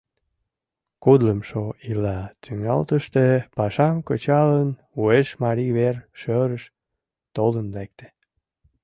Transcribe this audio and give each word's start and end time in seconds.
Кудлымшо 1.03 1.63
ийла 1.89 2.19
тӱҥалтыште, 2.43 3.25
пашам 3.55 3.97
кычалын, 4.07 4.69
уэш 4.99 5.27
Марий 5.43 5.71
вер-шӧрыш 5.77 6.63
толын 7.35 7.67
лекте. 7.75 8.07